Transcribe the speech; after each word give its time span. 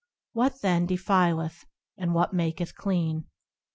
What, 0.33 0.61
then, 0.63 0.87
defileth, 0.87 1.67
and 1.95 2.15
what 2.15 2.33
maketh 2.33 2.73
clean? 2.73 3.25